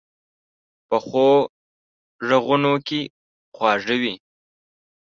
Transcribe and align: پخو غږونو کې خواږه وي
پخو 0.87 1.27
غږونو 2.27 2.73
کې 2.87 3.01
خواږه 3.55 3.95
وي 4.01 4.15